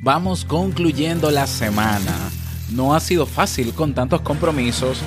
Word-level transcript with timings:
vamos 0.00 0.44
concluyendo 0.44 1.30
la 1.30 1.46
semana. 1.46 2.16
No 2.70 2.94
ha 2.94 3.00
sido 3.00 3.26
fácil 3.26 3.74
con 3.74 3.94
tantos 3.94 4.22
compromisos, 4.22 4.98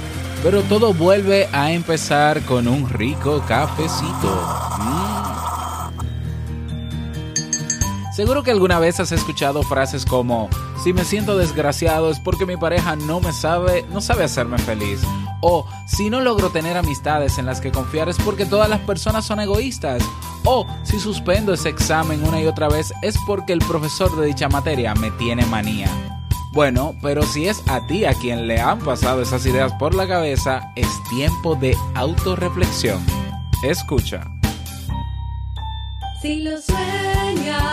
pero 0.43 0.61
todo 0.63 0.93
vuelve 0.93 1.47
a 1.51 1.71
empezar 1.71 2.41
con 2.41 2.67
un 2.67 2.89
rico 2.89 3.43
cafecito. 3.47 4.47
Mm. 4.79 5.23
Seguro 8.13 8.43
que 8.43 8.51
alguna 8.51 8.77
vez 8.77 8.99
has 8.99 9.11
escuchado 9.11 9.63
frases 9.63 10.05
como 10.05 10.47
si 10.83 10.93
me 10.93 11.03
siento 11.03 11.35
desgraciado 11.37 12.11
es 12.11 12.19
porque 12.19 12.45
mi 12.45 12.57
pareja 12.57 12.95
no 12.95 13.19
me 13.19 13.33
sabe, 13.33 13.85
no 13.91 14.01
sabe 14.01 14.25
hacerme 14.25 14.59
feliz. 14.59 14.99
O 15.41 15.65
si 15.87 16.09
no 16.09 16.21
logro 16.21 16.51
tener 16.51 16.77
amistades 16.77 17.37
en 17.37 17.45
las 17.45 17.59
que 17.59 17.71
confiar 17.71 18.07
es 18.09 18.17
porque 18.17 18.45
todas 18.45 18.69
las 18.69 18.81
personas 18.81 19.25
son 19.25 19.39
egoístas. 19.39 20.03
O 20.45 20.65
si 20.83 20.99
suspendo 20.99 21.53
ese 21.53 21.69
examen 21.69 22.25
una 22.27 22.41
y 22.41 22.47
otra 22.47 22.67
vez 22.67 22.93
es 23.01 23.15
porque 23.25 23.53
el 23.53 23.59
profesor 23.59 24.15
de 24.17 24.27
dicha 24.27 24.49
materia 24.49 24.93
me 24.95 25.11
tiene 25.11 25.45
manía. 25.45 25.87
Bueno, 26.53 26.95
pero 27.01 27.23
si 27.23 27.47
es 27.47 27.63
a 27.67 27.85
ti 27.87 28.05
a 28.05 28.13
quien 28.13 28.47
le 28.47 28.61
han 28.61 28.79
pasado 28.79 29.21
esas 29.21 29.45
ideas 29.45 29.73
por 29.73 29.95
la 29.95 30.07
cabeza, 30.07 30.71
es 30.75 30.87
tiempo 31.09 31.55
de 31.55 31.75
autorreflexión. 31.95 33.03
Escucha. 33.63 34.23
Si 36.21 36.41
lo 36.41 36.61
sueñas, 36.61 37.72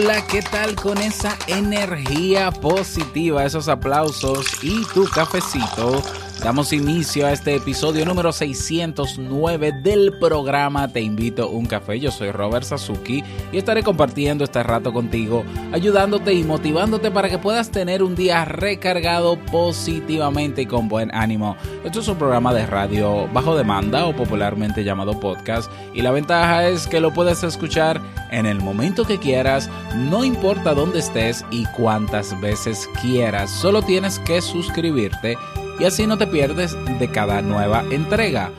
Hola, 0.00 0.24
¿qué 0.28 0.42
tal 0.42 0.76
con 0.76 0.96
esa 0.98 1.36
energía 1.48 2.52
positiva, 2.52 3.44
esos 3.44 3.66
aplausos 3.66 4.46
y 4.62 4.84
tu 4.94 5.06
cafecito? 5.06 6.04
Damos 6.42 6.72
inicio 6.72 7.26
a 7.26 7.32
este 7.32 7.56
episodio 7.56 8.06
número 8.06 8.32
609 8.32 9.72
del 9.82 10.16
programa 10.18 10.86
Te 10.86 11.00
invito 11.00 11.42
a 11.42 11.46
un 11.46 11.66
café. 11.66 11.98
Yo 11.98 12.12
soy 12.12 12.30
Robert 12.30 12.64
Sasuki 12.64 13.24
y 13.50 13.58
estaré 13.58 13.82
compartiendo 13.82 14.44
este 14.44 14.62
rato 14.62 14.92
contigo, 14.92 15.44
ayudándote 15.72 16.32
y 16.32 16.44
motivándote 16.44 17.10
para 17.10 17.28
que 17.28 17.38
puedas 17.38 17.72
tener 17.72 18.04
un 18.04 18.14
día 18.14 18.44
recargado 18.44 19.36
positivamente 19.46 20.62
y 20.62 20.66
con 20.66 20.88
buen 20.88 21.12
ánimo. 21.12 21.56
Esto 21.84 22.00
es 22.00 22.08
un 22.08 22.16
programa 22.16 22.54
de 22.54 22.66
radio 22.66 23.28
bajo 23.32 23.56
demanda 23.56 24.06
o 24.06 24.14
popularmente 24.14 24.84
llamado 24.84 25.18
podcast 25.18 25.70
y 25.92 26.02
la 26.02 26.12
ventaja 26.12 26.68
es 26.68 26.86
que 26.86 27.00
lo 27.00 27.12
puedes 27.12 27.42
escuchar 27.42 28.00
en 28.30 28.46
el 28.46 28.60
momento 28.60 29.04
que 29.04 29.18
quieras, 29.18 29.68
no 29.94 30.24
importa 30.24 30.72
dónde 30.72 31.00
estés 31.00 31.44
y 31.50 31.64
cuántas 31.76 32.40
veces 32.40 32.88
quieras. 33.02 33.50
Solo 33.50 33.82
tienes 33.82 34.20
que 34.20 34.40
suscribirte 34.40 35.36
y 35.78 35.84
así 35.84 36.06
no 36.06 36.18
te 36.18 36.26
pierdes 36.26 36.76
de 36.98 37.08
cada 37.08 37.42
nueva 37.42 37.84
entrega. 37.90 38.50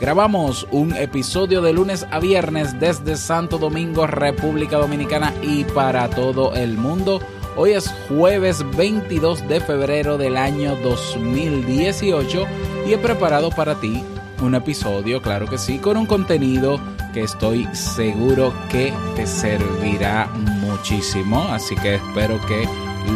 Grabamos 0.00 0.66
un 0.70 0.94
episodio 0.94 1.60
de 1.60 1.72
lunes 1.72 2.06
a 2.10 2.20
viernes 2.20 2.78
desde 2.78 3.16
Santo 3.16 3.58
Domingo, 3.58 4.06
República 4.06 4.76
Dominicana 4.76 5.34
y 5.42 5.64
para 5.64 6.08
todo 6.08 6.54
el 6.54 6.76
mundo. 6.76 7.20
Hoy 7.56 7.72
es 7.72 7.92
jueves 8.08 8.64
22 8.76 9.48
de 9.48 9.60
febrero 9.60 10.16
del 10.16 10.36
año 10.36 10.76
2018 10.76 12.46
y 12.86 12.92
he 12.92 12.98
preparado 12.98 13.50
para 13.50 13.74
ti 13.74 14.04
un 14.40 14.54
episodio, 14.54 15.20
claro 15.20 15.46
que 15.46 15.58
sí, 15.58 15.78
con 15.78 15.96
un 15.96 16.06
contenido 16.06 16.78
que 17.12 17.22
estoy 17.22 17.66
seguro 17.74 18.54
que 18.70 18.94
te 19.16 19.26
servirá 19.26 20.26
muchísimo, 20.60 21.42
así 21.50 21.74
que 21.74 21.96
espero 21.96 22.38
que 22.46 22.68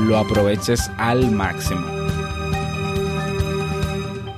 lo 0.07 0.19
aproveches 0.19 0.91
al 0.99 1.31
máximo. 1.31 2.02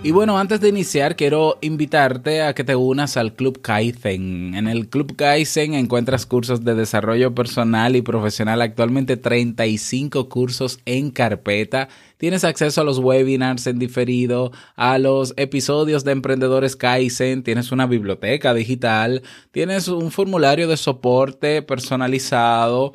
Y 0.04 0.10
bueno, 0.10 0.38
antes 0.38 0.60
de 0.60 0.68
iniciar, 0.68 1.16
quiero 1.16 1.56
invitarte 1.62 2.42
a 2.42 2.54
que 2.54 2.62
te 2.62 2.76
unas 2.76 3.16
al 3.16 3.32
Club 3.32 3.62
Kaizen. 3.62 4.54
En 4.54 4.68
el 4.68 4.90
Club 4.90 5.16
Kaizen 5.16 5.72
encuentras 5.72 6.26
cursos 6.26 6.62
de 6.62 6.74
desarrollo 6.74 7.34
personal 7.34 7.96
y 7.96 8.02
profesional, 8.02 8.60
actualmente 8.60 9.16
35 9.16 10.28
cursos 10.28 10.78
en 10.84 11.10
carpeta. 11.10 11.88
Tienes 12.18 12.44
acceso 12.44 12.82
a 12.82 12.84
los 12.84 12.98
webinars 12.98 13.66
en 13.66 13.78
diferido, 13.78 14.52
a 14.76 14.98
los 14.98 15.32
episodios 15.38 16.04
de 16.04 16.12
Emprendedores 16.12 16.76
Kaizen, 16.76 17.42
tienes 17.42 17.72
una 17.72 17.86
biblioteca 17.86 18.52
digital, 18.52 19.22
tienes 19.52 19.88
un 19.88 20.10
formulario 20.10 20.68
de 20.68 20.76
soporte 20.76 21.62
personalizado. 21.62 22.92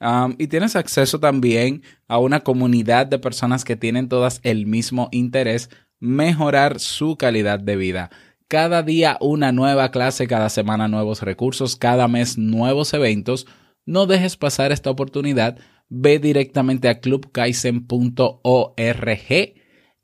Um, 0.00 0.34
y 0.38 0.48
tienes 0.48 0.74
acceso 0.74 1.20
también 1.20 1.82
a 2.08 2.18
una 2.18 2.40
comunidad 2.40 3.06
de 3.06 3.20
personas 3.20 3.64
que 3.64 3.76
tienen 3.76 4.08
todas 4.08 4.40
el 4.42 4.66
mismo 4.66 5.08
interés 5.12 5.68
mejorar 6.02 6.80
su 6.80 7.16
calidad 7.16 7.60
de 7.60 7.76
vida. 7.76 8.10
Cada 8.48 8.82
día 8.82 9.16
una 9.20 9.52
nueva 9.52 9.92
clase, 9.92 10.26
cada 10.26 10.48
semana 10.50 10.88
nuevos 10.88 11.22
recursos, 11.22 11.76
cada 11.76 12.08
mes 12.08 12.36
nuevos 12.36 12.92
eventos. 12.92 13.46
No 13.86 14.06
dejes 14.06 14.36
pasar 14.36 14.72
esta 14.72 14.90
oportunidad. 14.90 15.58
Ve 15.88 16.18
directamente 16.18 16.88
a 16.88 16.98
clubkaisen.org 16.98 17.84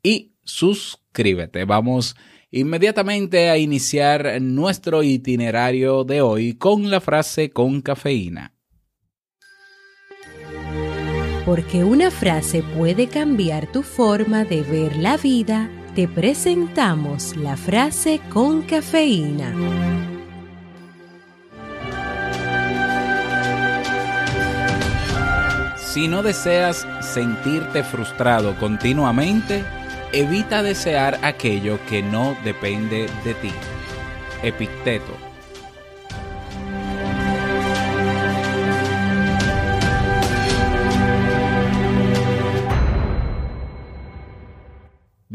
y 0.01 0.35
suscríbete. 0.43 1.65
Vamos 1.65 2.15
inmediatamente 2.49 3.49
a 3.49 3.57
iniciar 3.57 4.41
nuestro 4.41 5.03
itinerario 5.03 6.05
de 6.05 6.21
hoy 6.21 6.53
con 6.53 6.89
la 6.89 7.01
frase 7.01 7.49
con 7.49 7.81
cafeína. 7.81 8.55
Porque 11.45 11.83
una 11.83 12.09
frase 12.09 12.63
puede 12.63 13.07
cambiar 13.07 13.71
tu 13.71 13.83
forma 13.83 14.45
de 14.45 14.61
ver 14.61 14.95
la 14.95 15.17
vida, 15.17 15.69
te 15.95 16.07
presentamos 16.07 17.35
la 17.35 17.57
frase 17.57 18.19
con 18.29 18.61
cafeína. 18.61 19.53
Si 25.77 26.07
no 26.07 26.21
deseas 26.21 26.87
sentirte 27.01 27.83
frustrado 27.83 28.57
continuamente, 28.59 29.63
evita 30.13 30.63
desear 30.63 31.19
aquello 31.23 31.79
que 31.89 32.03
no 32.03 32.35
depende 32.43 33.07
de 33.23 33.33
ti. 33.35 33.51
Epicteto. 34.43 35.28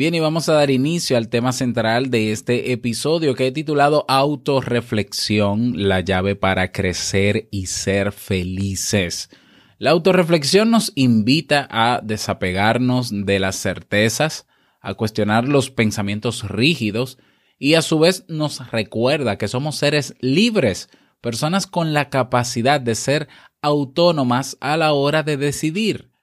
Bien, 0.05 0.17
y 0.17 0.21
vamos 0.21 0.51
a 0.51 0.53
dar 0.53 0.71
inicio 0.71 1.17
al 1.17 1.31
tema 1.31 1.51
central 1.53 2.11
de 2.11 2.31
este 2.31 2.73
episodio 2.73 3.35
que 3.35 3.47
he 3.47 3.53
titulado 3.53 4.05
Autorreflexión, 4.07 5.89
la 5.89 6.01
llave 6.01 6.37
para 6.37 6.73
crecer 6.73 7.49
y 7.51 7.69
ser 7.69 8.13
felices. 8.13 9.31
La 9.79 9.93
autorreflexión 9.93 10.71
nos 10.71 10.93
invita 10.95 11.67
a 11.71 12.03
desapegarnos 12.03 13.13
de 13.25 13.39
las 13.39 13.57
certezas, 13.57 14.47
a 14.83 14.93
cuestionar 14.93 15.49
los 15.49 15.71
pensamientos 15.71 16.51
rígidos 16.51 17.17
y 17.59 17.73
a 17.73 17.81
su 17.81 17.99
vez 17.99 18.27
nos 18.29 18.71
recuerda 18.73 19.39
que 19.39 19.49
somos 19.49 19.77
seres 19.77 20.17
libres, 20.21 20.91
personas 21.23 21.67
con 21.67 21.95
la 21.95 22.11
capacidad 22.11 22.79
de 22.79 22.95
ser 22.95 23.27
autónomas 23.63 24.59
a 24.61 24.77
la 24.77 24.93
hora 24.93 25.23
de 25.23 25.39
decidir. 25.39 26.14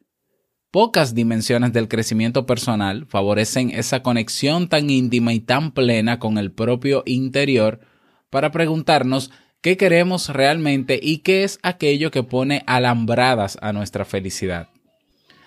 Pocas 0.72 1.14
dimensiones 1.14 1.74
del 1.74 1.90
crecimiento 1.90 2.46
personal 2.46 3.06
favorecen 3.06 3.72
esa 3.72 4.02
conexión 4.02 4.70
tan 4.70 4.90
íntima 4.90 5.34
y 5.34 5.42
tan 5.42 5.74
plena 5.74 6.18
con 6.18 6.38
el 6.38 6.50
propio 6.50 7.04
interior 7.06 7.82
para 8.30 8.52
preguntarnos 8.52 9.32
qué 9.60 9.76
queremos 9.76 10.30
realmente 10.30 10.98
y 11.04 11.18
qué 11.18 11.44
es 11.44 11.60
aquello 11.62 12.10
que 12.10 12.24
pone 12.24 12.64
alambradas 12.68 13.58
a 13.62 13.74
nuestra 13.74 14.06
felicidad. 14.06 14.70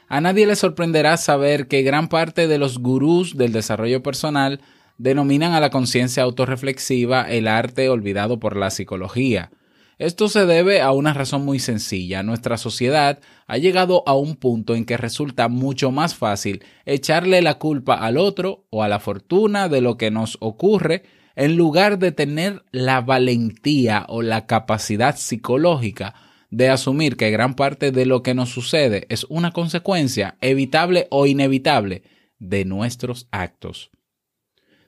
A 0.09 0.21
nadie 0.21 0.47
le 0.47 0.57
sorprenderá 0.57 1.17
saber 1.17 1.69
que 1.69 1.83
gran 1.83 2.09
parte 2.09 2.47
de 2.47 2.59
los 2.59 2.79
gurús 2.79 3.39
del 3.39 3.53
desarrollo 3.53 4.03
personal 4.03 4.61
denominan 4.99 5.53
a 5.55 5.61
la 5.61 5.71
conciencia 5.71 6.23
autorreflexiva 6.23 7.23
el 7.31 7.49
arte 7.49 7.89
olvidado 7.89 8.39
por 8.39 8.59
la 8.59 8.71
psicología. 8.71 9.51
Esto 9.99 10.29
se 10.29 10.45
debe 10.47 10.81
a 10.81 10.91
una 10.93 11.15
razón 11.15 11.45
muy 11.45 11.59
sencilla. 11.59 12.23
Nuestra 12.23 12.57
sociedad 12.57 13.21
ha 13.47 13.59
llegado 13.59 14.03
a 14.07 14.15
un 14.15 14.37
punto 14.37 14.75
en 14.75 14.85
que 14.85 14.97
resulta 14.97 15.49
mucho 15.49 15.91
más 15.91 16.15
fácil 16.15 16.65
echarle 16.85 17.43
la 17.43 17.59
culpa 17.59 17.95
al 17.95 18.19
otro 18.19 18.67
o 18.71 18.83
a 18.83 18.89
la 18.89 18.99
fortuna 18.99 19.69
de 19.69 19.81
lo 19.81 19.97
que 19.97 20.11
nos 20.11 20.37
ocurre 20.41 21.05
en 21.37 21.57
lugar 21.57 21.99
de 21.99 22.13
tener 22.13 22.65
la 22.71 23.01
valentía 23.01 24.05
o 24.09 24.23
la 24.23 24.47
capacidad 24.47 25.17
psicológica 25.17 26.15
de 26.51 26.69
asumir 26.69 27.17
que 27.17 27.31
gran 27.31 27.55
parte 27.55 27.91
de 27.91 28.07
lo 28.07 28.23
que 28.23 28.35
nos 28.35 28.51
sucede 28.51 29.07
es 29.09 29.25
una 29.29 29.53
consecuencia 29.53 30.37
evitable 30.41 31.09
o 31.11 31.27
inevitable 31.27 32.03
de 32.39 32.65
nuestros 32.65 33.27
actos. 33.33 33.91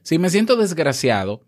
Si 0.03 0.19
me 0.19 0.31
siento 0.31 0.57
desgraciado, 0.57 1.45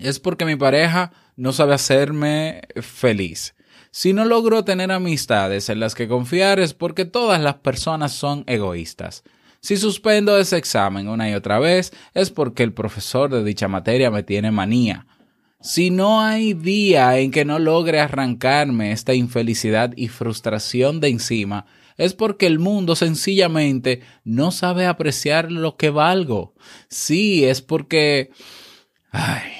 es 0.00 0.18
porque 0.18 0.46
mi 0.46 0.56
pareja 0.56 1.12
no 1.36 1.52
sabe 1.52 1.74
hacerme 1.74 2.62
feliz. 2.80 3.54
Si 3.90 4.12
no 4.12 4.24
logro 4.24 4.64
tener 4.64 4.90
amistades 4.90 5.68
en 5.68 5.78
las 5.78 5.94
que 5.94 6.08
confiar 6.08 6.58
es 6.58 6.74
porque 6.74 7.04
todas 7.04 7.40
las 7.40 7.54
personas 7.54 8.12
son 8.12 8.44
egoístas. 8.46 9.22
Si 9.60 9.76
suspendo 9.76 10.36
ese 10.36 10.56
examen 10.56 11.08
una 11.08 11.30
y 11.30 11.34
otra 11.34 11.58
vez 11.58 11.92
es 12.12 12.30
porque 12.30 12.64
el 12.64 12.72
profesor 12.72 13.30
de 13.30 13.44
dicha 13.44 13.68
materia 13.68 14.10
me 14.10 14.22
tiene 14.22 14.50
manía. 14.50 15.06
Si 15.60 15.90
no 15.90 16.20
hay 16.20 16.52
día 16.52 17.18
en 17.18 17.30
que 17.30 17.46
no 17.46 17.58
logre 17.58 18.00
arrancarme 18.00 18.92
esta 18.92 19.14
infelicidad 19.14 19.94
y 19.96 20.08
frustración 20.08 21.00
de 21.00 21.08
encima, 21.08 21.64
es 21.96 22.12
porque 22.12 22.46
el 22.46 22.58
mundo 22.58 22.96
sencillamente 22.96 24.02
no 24.24 24.50
sabe 24.50 24.84
apreciar 24.84 25.50
lo 25.50 25.76
que 25.76 25.90
valgo. 25.90 26.54
Sí, 26.88 27.44
es 27.44 27.62
porque... 27.62 28.30
Ay, 29.10 29.52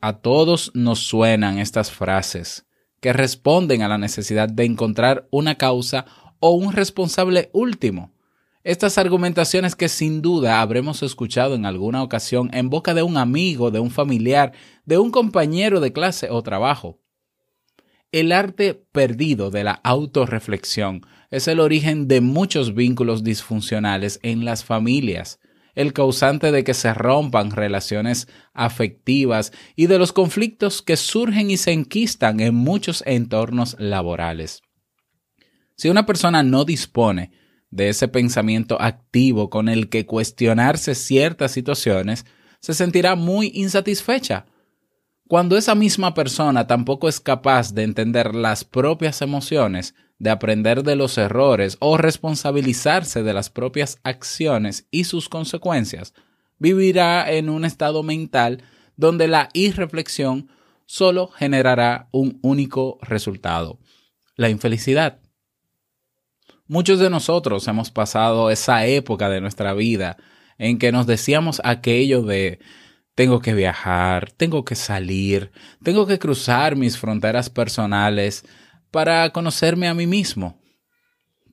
a 0.00 0.18
todos 0.18 0.70
nos 0.74 1.00
suenan 1.00 1.58
estas 1.58 1.90
frases 1.90 2.66
que 3.00 3.12
responden 3.12 3.82
a 3.82 3.88
la 3.88 3.98
necesidad 3.98 4.48
de 4.48 4.64
encontrar 4.64 5.28
una 5.30 5.56
causa 5.56 6.06
o 6.40 6.52
un 6.52 6.72
responsable 6.72 7.50
último. 7.52 8.12
Estas 8.62 8.96
argumentaciones 8.96 9.76
que 9.76 9.90
sin 9.90 10.22
duda 10.22 10.62
habremos 10.62 11.02
escuchado 11.02 11.54
en 11.54 11.66
alguna 11.66 12.02
ocasión 12.02 12.48
en 12.54 12.70
boca 12.70 12.94
de 12.94 13.02
un 13.02 13.18
amigo, 13.18 13.70
de 13.70 13.78
un 13.78 13.90
familiar, 13.90 14.52
de 14.86 14.96
un 14.96 15.10
compañero 15.10 15.80
de 15.80 15.92
clase 15.92 16.30
o 16.30 16.42
trabajo. 16.42 16.98
El 18.10 18.32
arte 18.32 18.86
perdido 18.92 19.50
de 19.50 19.64
la 19.64 19.72
autorreflexión 19.84 21.02
es 21.30 21.46
el 21.46 21.60
origen 21.60 22.08
de 22.08 22.22
muchos 22.22 22.74
vínculos 22.74 23.22
disfuncionales 23.22 24.18
en 24.22 24.46
las 24.46 24.64
familias, 24.64 25.40
el 25.74 25.92
causante 25.92 26.52
de 26.52 26.64
que 26.64 26.74
se 26.74 26.94
rompan 26.94 27.50
relaciones 27.50 28.28
afectivas 28.52 29.52
y 29.76 29.86
de 29.86 29.98
los 29.98 30.12
conflictos 30.12 30.82
que 30.82 30.96
surgen 30.96 31.50
y 31.50 31.56
se 31.56 31.72
enquistan 31.72 32.40
en 32.40 32.54
muchos 32.54 33.02
entornos 33.06 33.76
laborales. 33.78 34.62
Si 35.76 35.88
una 35.88 36.06
persona 36.06 36.42
no 36.42 36.64
dispone 36.64 37.32
de 37.70 37.88
ese 37.88 38.06
pensamiento 38.06 38.80
activo 38.80 39.50
con 39.50 39.68
el 39.68 39.88
que 39.88 40.06
cuestionarse 40.06 40.94
ciertas 40.94 41.50
situaciones, 41.50 42.24
se 42.60 42.72
sentirá 42.72 43.16
muy 43.16 43.50
insatisfecha. 43.54 44.46
Cuando 45.26 45.56
esa 45.56 45.74
misma 45.74 46.14
persona 46.14 46.66
tampoco 46.66 47.08
es 47.08 47.18
capaz 47.18 47.74
de 47.74 47.82
entender 47.82 48.34
las 48.34 48.64
propias 48.64 49.22
emociones, 49.22 49.94
de 50.18 50.30
aprender 50.30 50.82
de 50.82 50.96
los 50.96 51.18
errores 51.18 51.76
o 51.80 51.96
responsabilizarse 51.96 53.22
de 53.22 53.32
las 53.32 53.50
propias 53.50 53.98
acciones 54.02 54.86
y 54.90 55.04
sus 55.04 55.28
consecuencias, 55.28 56.14
vivirá 56.58 57.30
en 57.30 57.48
un 57.48 57.64
estado 57.64 58.02
mental 58.02 58.62
donde 58.96 59.28
la 59.28 59.48
irreflexión 59.52 60.48
solo 60.86 61.28
generará 61.28 62.08
un 62.12 62.38
único 62.42 62.98
resultado, 63.02 63.78
la 64.36 64.50
infelicidad. 64.50 65.20
Muchos 66.66 66.98
de 66.98 67.10
nosotros 67.10 67.66
hemos 67.68 67.90
pasado 67.90 68.50
esa 68.50 68.86
época 68.86 69.28
de 69.28 69.40
nuestra 69.40 69.74
vida 69.74 70.16
en 70.58 70.78
que 70.78 70.92
nos 70.92 71.06
decíamos 71.06 71.60
aquello 71.64 72.22
de 72.22 72.60
tengo 73.14 73.40
que 73.40 73.54
viajar, 73.54 74.32
tengo 74.32 74.64
que 74.64 74.74
salir, 74.74 75.52
tengo 75.82 76.06
que 76.06 76.18
cruzar 76.18 76.76
mis 76.76 76.98
fronteras 76.98 77.50
personales 77.50 78.44
para 78.94 79.28
conocerme 79.30 79.88
a 79.88 79.94
mí 79.94 80.06
mismo. 80.06 80.62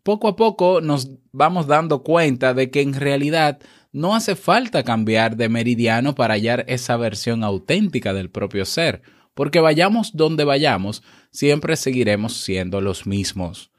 Poco 0.04 0.28
a 0.28 0.36
poco 0.36 0.80
nos 0.80 1.10
vamos 1.32 1.66
dando 1.66 2.04
cuenta 2.04 2.54
de 2.54 2.70
que 2.70 2.82
en 2.82 2.94
realidad 2.94 3.58
no 3.92 4.14
hace 4.14 4.36
falta 4.36 4.84
cambiar 4.84 5.38
de 5.38 5.50
meridiano 5.50 6.14
para 6.14 6.36
hallar 6.36 6.66
esa 6.68 6.98
versión 6.98 7.44
auténtica 7.44 8.14
del 8.14 8.30
propio 8.30 8.64
ser, 8.64 9.02
porque 9.34 9.60
vayamos 9.60 10.16
donde 10.16 10.44
vayamos, 10.44 11.02
siempre 11.32 11.76
seguiremos 11.78 12.44
siendo 12.44 12.80
los 12.80 13.08
mismos. 13.08 13.72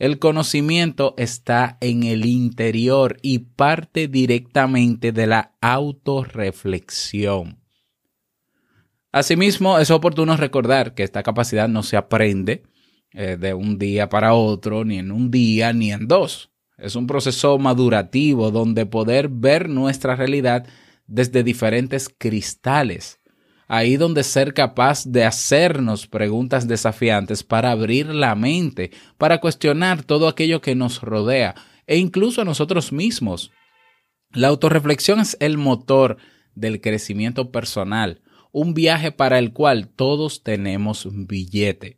El 0.00 0.18
conocimiento 0.18 1.14
está 1.16 1.78
en 1.80 2.02
el 2.02 2.26
interior 2.26 3.18
y 3.22 3.38
parte 3.38 4.08
directamente 4.08 5.12
de 5.12 5.28
la 5.28 5.54
autorreflexión. 5.60 7.60
Asimismo, 9.12 9.78
es 9.78 9.92
oportuno 9.92 10.36
recordar 10.36 10.94
que 10.94 11.04
esta 11.04 11.22
capacidad 11.22 11.68
no 11.68 11.84
se 11.84 11.96
aprende 11.96 12.64
eh, 13.12 13.36
de 13.38 13.54
un 13.54 13.78
día 13.78 14.08
para 14.08 14.34
otro, 14.34 14.84
ni 14.84 14.98
en 14.98 15.10
un 15.10 15.30
día, 15.30 15.72
ni 15.72 15.92
en 15.92 16.08
dos. 16.08 16.50
Es 16.78 16.96
un 16.96 17.06
proceso 17.06 17.58
madurativo 17.58 18.50
donde 18.50 18.86
poder 18.86 19.28
ver 19.28 19.68
nuestra 19.68 20.14
realidad 20.14 20.66
desde 21.06 21.42
diferentes 21.42 22.08
cristales 22.08 23.20
ahí 23.68 23.96
donde 23.96 24.22
ser 24.22 24.54
capaz 24.54 25.04
de 25.04 25.24
hacernos 25.24 26.06
preguntas 26.06 26.68
desafiantes 26.68 27.42
para 27.42 27.70
abrir 27.70 28.06
la 28.06 28.34
mente, 28.34 28.92
para 29.18 29.40
cuestionar 29.40 30.02
todo 30.02 30.28
aquello 30.28 30.60
que 30.60 30.74
nos 30.74 31.00
rodea 31.02 31.54
e 31.86 31.98
incluso 31.98 32.42
a 32.42 32.44
nosotros 32.44 32.92
mismos. 32.92 33.50
La 34.30 34.48
autorreflexión 34.48 35.20
es 35.20 35.36
el 35.40 35.58
motor 35.58 36.18
del 36.54 36.80
crecimiento 36.80 37.50
personal, 37.50 38.22
un 38.52 38.74
viaje 38.74 39.12
para 39.12 39.38
el 39.38 39.52
cual 39.52 39.88
todos 39.88 40.42
tenemos 40.42 41.08
billete. 41.10 41.96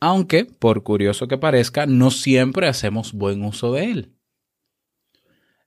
Aunque, 0.00 0.44
por 0.44 0.82
curioso 0.82 1.26
que 1.26 1.38
parezca, 1.38 1.86
no 1.86 2.10
siempre 2.10 2.68
hacemos 2.68 3.12
buen 3.12 3.42
uso 3.44 3.72
de 3.72 3.84
él. 3.84 4.12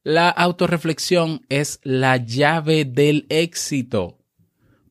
La 0.03 0.29
autorreflexión 0.29 1.41
es 1.49 1.79
la 1.83 2.17
llave 2.17 2.85
del 2.85 3.25
éxito. 3.29 4.19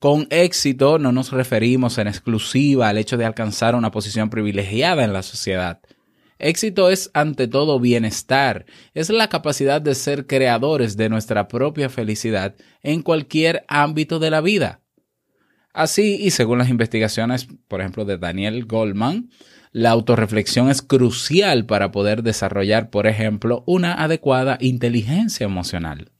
Con 0.00 0.26
éxito 0.30 0.98
no 0.98 1.12
nos 1.12 1.32
referimos 1.32 1.98
en 1.98 2.08
exclusiva 2.08 2.88
al 2.88 2.98
hecho 2.98 3.16
de 3.16 3.24
alcanzar 3.24 3.74
una 3.74 3.90
posición 3.90 4.30
privilegiada 4.30 5.04
en 5.04 5.12
la 5.12 5.22
sociedad. 5.22 5.80
Éxito 6.38 6.88
es 6.90 7.10
ante 7.14 7.48
todo 7.48 7.80
bienestar, 7.80 8.64
es 8.94 9.10
la 9.10 9.28
capacidad 9.28 9.80
de 9.82 9.96
ser 9.96 10.26
creadores 10.26 10.96
de 10.96 11.08
nuestra 11.08 11.48
propia 11.48 11.88
felicidad 11.88 12.54
en 12.82 13.02
cualquier 13.02 13.64
ámbito 13.66 14.20
de 14.20 14.30
la 14.30 14.40
vida. 14.40 14.82
Así, 15.78 16.16
y 16.20 16.32
según 16.32 16.58
las 16.58 16.70
investigaciones, 16.70 17.46
por 17.68 17.80
ejemplo, 17.80 18.04
de 18.04 18.18
Daniel 18.18 18.64
Goldman, 18.64 19.30
la 19.70 19.90
autorreflexión 19.90 20.70
es 20.70 20.82
crucial 20.82 21.66
para 21.66 21.92
poder 21.92 22.24
desarrollar, 22.24 22.90
por 22.90 23.06
ejemplo, 23.06 23.62
una 23.64 23.94
adecuada 23.94 24.58
inteligencia 24.60 25.44
emocional. 25.44 26.10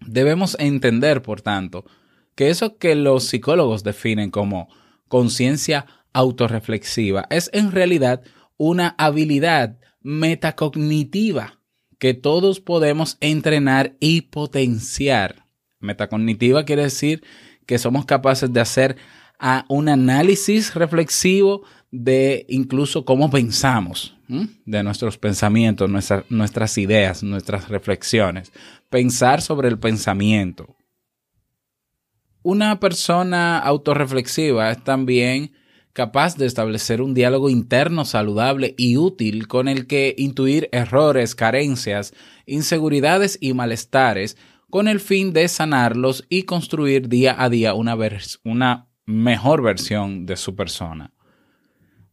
Debemos 0.00 0.58
entender, 0.60 1.22
por 1.22 1.40
tanto, 1.40 1.86
que 2.34 2.50
eso 2.50 2.76
que 2.76 2.94
los 2.96 3.24
psicólogos 3.24 3.82
definen 3.82 4.30
como 4.30 4.68
conciencia 5.08 5.86
autorreflexiva 6.12 7.26
es 7.30 7.48
en 7.54 7.72
realidad 7.72 8.24
una 8.58 8.94
habilidad 8.98 9.78
metacognitiva 10.02 11.62
que 11.98 12.12
todos 12.12 12.60
podemos 12.60 13.16
entrenar 13.22 13.96
y 14.00 14.20
potenciar. 14.20 15.46
Metacognitiva 15.80 16.66
quiere 16.66 16.82
decir 16.82 17.22
que 17.66 17.78
somos 17.78 18.06
capaces 18.06 18.52
de 18.52 18.60
hacer 18.60 18.96
un 19.68 19.88
análisis 19.88 20.74
reflexivo 20.74 21.62
de 21.90 22.46
incluso 22.48 23.04
cómo 23.04 23.30
pensamos, 23.30 24.16
de 24.28 24.82
nuestros 24.82 25.18
pensamientos, 25.18 25.90
nuestras 26.30 26.78
ideas, 26.78 27.22
nuestras 27.22 27.68
reflexiones. 27.68 28.50
Pensar 28.88 29.42
sobre 29.42 29.68
el 29.68 29.78
pensamiento. 29.78 30.76
Una 32.42 32.80
persona 32.80 33.58
autorreflexiva 33.58 34.70
es 34.70 34.82
también 34.84 35.52
capaz 35.92 36.36
de 36.36 36.46
establecer 36.46 37.02
un 37.02 37.14
diálogo 37.14 37.50
interno 37.50 38.04
saludable 38.04 38.74
y 38.76 38.98
útil 38.98 39.48
con 39.48 39.66
el 39.66 39.86
que 39.86 40.14
intuir 40.16 40.68
errores, 40.70 41.34
carencias, 41.34 42.14
inseguridades 42.44 43.38
y 43.40 43.54
malestares 43.54 44.36
con 44.70 44.88
el 44.88 45.00
fin 45.00 45.32
de 45.32 45.48
sanarlos 45.48 46.24
y 46.28 46.42
construir 46.42 47.08
día 47.08 47.34
a 47.38 47.48
día 47.48 47.74
una, 47.74 48.88
mejor 49.06 49.62
versión 49.62 50.26
de 50.26 50.36
su 50.36 50.56
persona. 50.56 51.12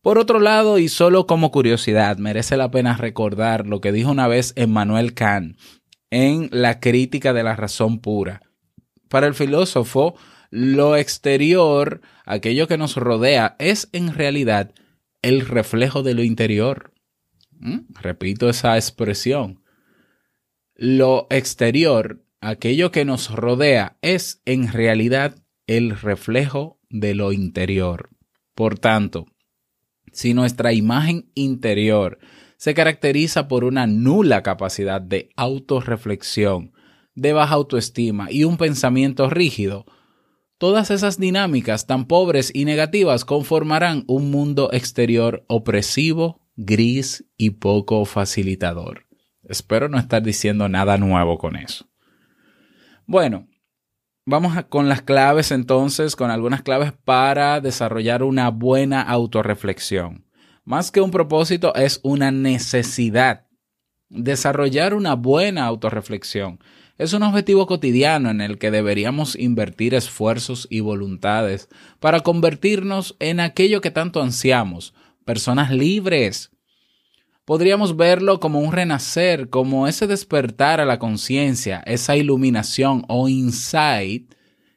Por 0.02 0.18
otro 0.18 0.40
lado, 0.40 0.80
y 0.80 0.90
solo 0.90 1.26
como 1.28 1.50
curiosidad, 1.52 2.18
merece 2.18 2.58
la 2.58 2.70
pena 2.70 2.98
recordar 2.98 3.68
lo 3.68 3.82
que 3.82 3.92
dijo 3.92 4.12
una 4.12 4.28
vez 4.28 4.54
Emmanuel 4.56 5.14
Kant 5.14 5.58
en 6.12 6.50
La 6.52 6.80
crítica 6.80 7.34
de 7.34 7.42
la 7.42 7.56
razón 7.56 8.00
pura. 8.00 8.42
Para 9.10 9.28
el 9.28 9.34
filósofo, 9.34 10.16
lo 10.52 10.96
exterior, 10.96 12.02
aquello 12.26 12.68
que 12.68 12.78
nos 12.78 12.96
rodea, 12.96 13.56
es 13.58 13.90
en 13.94 14.14
realidad 14.14 14.74
el 15.24 15.42
reflejo 15.48 16.04
de 16.04 16.14
lo 16.14 16.22
interior. 16.22 16.94
¿Mm? 17.52 17.80
Repito 18.00 18.50
esa 18.50 18.76
expresión. 18.76 19.64
Lo 20.76 21.28
exterior, 21.32 22.23
aquello 22.44 22.92
que 22.92 23.06
nos 23.06 23.32
rodea, 23.32 23.98
es 24.02 24.42
en 24.46 24.72
realidad 24.72 25.36
el 25.68 25.98
reflejo 26.00 26.80
de 26.90 27.16
lo 27.16 27.32
interior. 27.32 28.10
Por 28.54 28.78
tanto, 28.78 29.26
si 30.12 30.34
nuestra 30.34 30.74
imagen 30.74 31.32
interior 31.34 32.20
se 32.58 32.74
caracteriza 32.74 33.48
por 33.48 33.64
una 33.64 33.88
nula 33.88 34.44
capacidad 34.44 35.02
de 35.02 35.30
autorreflexión, 35.36 36.74
de 37.16 37.34
baja 37.34 37.56
autoestima 37.56 38.32
y 38.32 38.44
un 38.44 38.58
pensamiento 38.58 39.30
rígido, 39.30 39.86
todas 40.58 40.92
esas 40.92 41.20
dinámicas 41.20 41.88
tan 41.88 42.06
pobres 42.06 42.52
y 42.54 42.66
negativas 42.66 43.26
conformarán 43.26 44.04
un 44.08 44.32
mundo 44.32 44.70
exterior 44.72 45.44
opresivo, 45.48 46.42
gris 46.56 47.26
y 47.38 47.52
poco 47.52 48.06
facilitador. 48.06 49.08
Espero 49.44 49.90
no 49.90 49.98
estar 49.98 50.24
diciendo 50.24 50.70
nada 50.70 50.98
nuevo 50.98 51.38
con 51.38 51.56
eso. 51.56 51.93
Bueno, 53.06 53.48
vamos 54.26 54.54
con 54.70 54.90
las 54.90 55.02
claves 55.02 55.52
entonces, 55.52 56.16
con 56.16 56.32
algunas 56.32 56.62
claves 56.62 56.94
para 57.04 57.60
desarrollar 57.62 58.24
una 58.24 58.50
buena 58.50 59.02
autorreflexión. 59.02 60.26
Más 60.64 60.92
que 60.92 61.02
un 61.02 61.12
propósito, 61.12 61.76
es 61.76 62.00
una 62.04 62.32
necesidad. 62.32 63.48
Desarrollar 64.10 64.94
una 64.94 65.16
buena 65.16 65.66
autorreflexión 65.66 66.60
es 66.98 67.14
un 67.14 67.24
objetivo 67.24 67.66
cotidiano 67.68 68.30
en 68.30 68.40
el 68.40 68.58
que 68.58 68.72
deberíamos 68.72 69.36
invertir 69.36 69.96
esfuerzos 69.96 70.68
y 70.70 70.80
voluntades 70.80 71.68
para 72.00 72.22
convertirnos 72.22 73.16
en 73.20 73.40
aquello 73.40 73.82
que 73.82 73.92
tanto 73.92 74.22
ansiamos, 74.22 74.94
personas 75.26 75.72
libres. 75.72 76.53
Podríamos 77.46 77.98
verlo 77.98 78.40
como 78.40 78.60
un 78.60 78.72
renacer, 78.72 79.50
como 79.50 79.88
ese 79.88 80.08
despertar 80.08 80.80
a 80.80 80.86
la 80.86 80.98
conciencia, 80.98 81.84
esa 81.86 82.16
iluminación 82.16 83.04
o 83.10 83.28
insight 83.28 84.34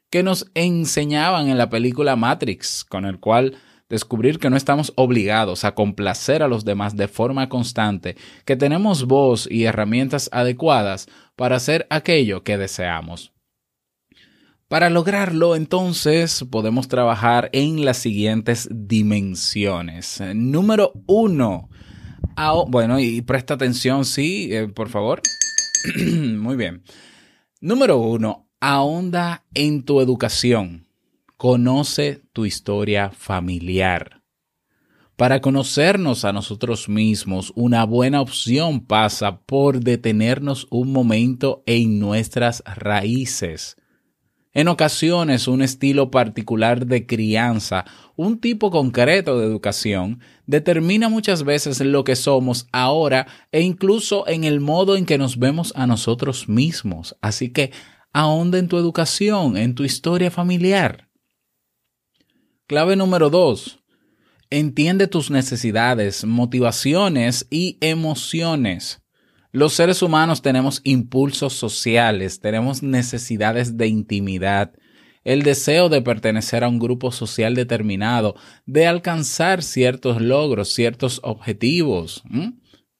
que 0.09 0.21
nos 0.21 0.51
enseñaban 0.53 1.47
en 1.47 1.57
la 1.57 1.69
película 1.69 2.17
Matrix, 2.17 2.83
con 2.83 3.05
el 3.05 3.19
cual 3.19 3.57
descubrir 3.89 4.37
que 4.37 4.49
no 4.49 4.57
estamos 4.57 4.91
obligados 4.97 5.63
a 5.63 5.75
complacer 5.75 6.43
a 6.43 6.49
los 6.49 6.65
demás 6.65 6.97
de 6.97 7.07
forma 7.07 7.47
constante, 7.47 8.17
que 8.43 8.57
tenemos 8.57 9.05
voz 9.05 9.47
y 9.49 9.63
herramientas 9.63 10.29
adecuadas 10.33 11.07
para 11.37 11.55
hacer 11.55 11.87
aquello 11.89 12.43
que 12.43 12.57
deseamos. 12.57 13.31
Para 14.67 14.89
lograrlo, 14.89 15.55
entonces, 15.55 16.45
podemos 16.51 16.89
trabajar 16.89 17.49
en 17.53 17.85
las 17.85 17.97
siguientes 17.97 18.67
dimensiones. 18.69 20.21
Número 20.35 20.91
uno. 21.05 21.69
Bueno, 22.67 22.99
y 22.99 23.21
presta 23.21 23.55
atención, 23.55 24.05
sí, 24.05 24.49
eh, 24.51 24.67
por 24.67 24.89
favor. 24.89 25.21
Muy 25.97 26.55
bien. 26.55 26.83
Número 27.61 27.97
uno, 27.97 28.47
ahonda 28.59 29.45
en 29.55 29.83
tu 29.83 30.01
educación. 30.01 30.87
Conoce 31.37 32.21
tu 32.33 32.45
historia 32.45 33.09
familiar. 33.09 34.21
Para 35.15 35.41
conocernos 35.41 36.25
a 36.25 36.33
nosotros 36.33 36.87
mismos, 36.87 37.51
una 37.55 37.85
buena 37.85 38.21
opción 38.21 38.85
pasa 38.85 39.39
por 39.39 39.79
detenernos 39.79 40.67
un 40.69 40.91
momento 40.91 41.63
en 41.65 41.99
nuestras 41.99 42.63
raíces. 42.65 43.77
En 44.57 44.69
ocasiones, 44.69 45.47
un 45.47 45.61
estilo 45.61 46.09
particular 46.09 46.87
de 46.87 47.05
crianza, 47.05 47.85
un 48.15 48.39
tipo 48.39 48.71
concreto 48.71 49.37
de 49.37 49.45
educación, 49.45 50.19
determina 50.47 51.09
muchas 51.09 51.43
veces 51.43 51.79
lo 51.81 52.03
que 52.03 52.15
somos 52.15 52.67
ahora 52.71 53.27
e 53.51 53.61
incluso 53.61 54.27
en 54.27 54.45
el 54.45 54.59
modo 54.59 54.97
en 54.97 55.05
que 55.05 55.19
nos 55.19 55.37
vemos 55.37 55.73
a 55.75 55.85
nosotros 55.85 56.49
mismos. 56.49 57.15
Así 57.21 57.49
que 57.49 57.71
ahonda 58.13 58.57
en 58.57 58.67
tu 58.67 58.79
educación, 58.79 59.57
en 59.57 59.75
tu 59.75 59.83
historia 59.83 60.31
familiar. 60.31 61.07
Clave 62.65 62.95
número 62.95 63.29
dos. 63.29 63.77
Entiende 64.49 65.05
tus 65.05 65.29
necesidades, 65.29 66.25
motivaciones 66.25 67.45
y 67.51 67.77
emociones. 67.79 69.03
Los 69.57 69.73
seres 69.73 70.03
humanos 70.03 70.43
tenemos 70.43 70.81
impulsos 70.83 71.53
sociales, 71.53 72.39
tenemos 72.39 72.83
necesidades 72.83 73.75
de 73.75 73.87
intimidad, 73.87 74.71
el 75.23 75.41
deseo 75.41 75.89
de 75.89 76.03
pertenecer 76.03 76.63
a 76.63 76.69
un 76.69 76.77
grupo 76.77 77.11
social 77.11 77.55
determinado, 77.55 78.35
de 78.67 78.85
alcanzar 78.85 79.63
ciertos 79.63 80.21
logros, 80.21 80.71
ciertos 80.71 81.21
objetivos. 81.23 82.21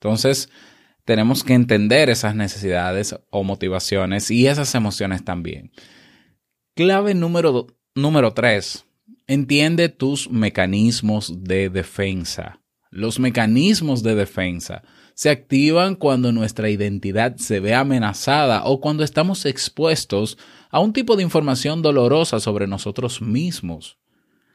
Entonces, 0.02 0.50
tenemos 1.06 1.44
que 1.44 1.54
entender 1.54 2.10
esas 2.10 2.34
necesidades 2.34 3.16
o 3.30 3.44
motivaciones 3.44 4.32
y 4.32 4.48
esas 4.48 4.74
emociones 4.74 5.24
también. 5.24 5.70
Clave 6.74 7.14
número, 7.14 7.68
número 7.94 8.34
tres. 8.34 8.88
Entiende 9.28 9.90
tus 9.90 10.32
mecanismos 10.32 11.44
de 11.44 11.70
defensa. 11.70 12.64
Los 12.90 13.20
mecanismos 13.20 14.02
de 14.02 14.16
defensa 14.16 14.82
se 15.18 15.32
activan 15.32 15.96
cuando 15.96 16.32
nuestra 16.32 16.70
identidad 16.70 17.38
se 17.38 17.60
ve 17.60 17.74
amenazada 17.74 18.64
o 18.66 18.80
cuando 18.80 19.04
estamos 19.04 19.48
expuestos 19.48 20.38
a 20.70 20.80
un 20.80 20.94
tipo 20.94 21.16
de 21.16 21.24
información 21.24 21.82
dolorosa 21.82 22.40
sobre 22.40 22.68
nosotros 22.68 23.20
mismos. 23.20 23.98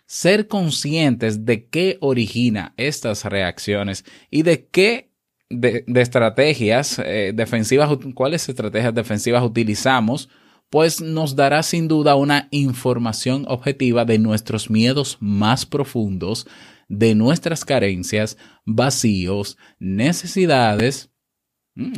Ser 0.07 0.47
conscientes 0.47 1.45
de 1.45 1.67
qué 1.67 1.99
origina 2.01 2.75
estas 2.77 3.25
reacciones 3.25 4.05
y 4.31 4.45
de 4.45 4.69
qué 4.69 5.11
de, 5.51 5.85
estrategias 5.97 7.01
eh, 7.05 7.33
defensivas, 7.35 7.91
cuáles 8.15 8.49
estrategias 8.49 8.95
defensivas 8.95 9.43
utilizamos, 9.43 10.29
pues 10.71 11.01
nos 11.01 11.35
dará 11.35 11.65
sin 11.65 11.89
duda 11.89 12.15
una 12.15 12.47
información 12.53 13.47
objetiva 13.49 14.05
de 14.05 14.21
nuestros 14.21 14.71
miedos 14.71 15.17
más 15.19 15.67
profundos, 15.67 16.47
de 16.89 17.15
nuestras 17.15 17.65
carencias, 17.65 18.37
vacíos, 18.65 19.57
necesidades. 19.79 21.11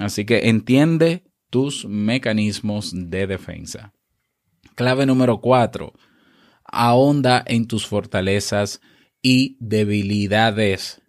Así 0.00 0.24
que 0.24 0.48
entiende 0.48 1.24
tus 1.50 1.84
mecanismos 1.86 2.92
de 2.94 3.26
defensa. 3.26 3.92
Clave 4.74 5.06
número 5.06 5.40
cuatro. 5.40 5.92
Ahonda 6.64 7.44
en 7.46 7.66
tus 7.66 7.86
fortalezas 7.86 8.80
y 9.22 9.56
debilidades. 9.60 11.00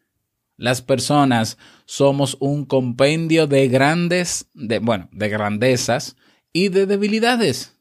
Las 0.58 0.82
personas 0.82 1.58
somos 1.86 2.38
un 2.40 2.66
compendio 2.66 3.48
de 3.48 3.68
grandes, 3.68 4.50
de, 4.54 4.80
bueno, 4.80 5.10
de 5.12 5.30
grandezas 5.30 6.16
y 6.54 6.70
de 6.70 6.86
debilidades. 6.86 7.78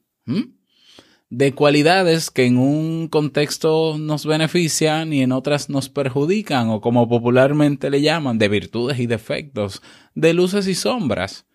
De 1.37 1.53
cualidades 1.53 2.31
que 2.31 2.45
en 2.45 2.57
un 2.57 3.09
contexto 3.09 3.97
nos 3.97 4.25
benefician 4.25 5.11
y 5.11 5.21
en 5.21 5.33
otras 5.33 5.69
nos 5.69 5.89
perjudican, 5.89 6.69
o 6.69 6.79
como 6.79 7.09
popularmente 7.09 7.89
le 7.89 8.01
llaman, 8.01 8.37
de 8.37 8.47
virtudes 8.47 8.99
y 8.99 9.05
defectos, 9.05 9.81
de 10.13 10.33
luces 10.33 10.65
y 10.65 10.75
sombras. 10.75 11.45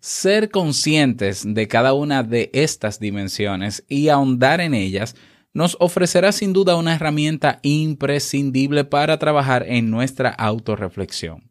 Ser 0.00 0.48
conscientes 0.48 1.44
de 1.44 1.68
cada 1.68 1.92
una 1.92 2.22
de 2.22 2.48
estas 2.54 3.00
dimensiones 3.00 3.84
y 3.86 4.08
ahondar 4.08 4.62
en 4.62 4.72
ellas 4.72 5.14
nos 5.52 5.76
ofrecerá 5.78 6.32
sin 6.32 6.54
duda 6.54 6.76
una 6.76 6.94
herramienta 6.94 7.58
imprescindible 7.60 8.84
para 8.84 9.18
trabajar 9.18 9.66
en 9.68 9.90
nuestra 9.90 10.30
autorreflexión. 10.30 11.50